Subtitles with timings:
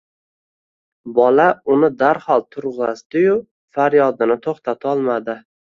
[1.19, 1.45] Bola
[1.75, 3.39] uni darhol turg'azdiyu,
[3.79, 5.43] faryodini to'xtatolmadi.